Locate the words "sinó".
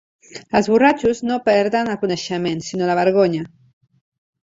2.73-2.91